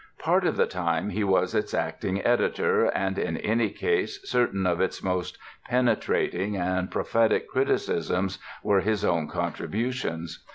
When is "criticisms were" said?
7.47-8.81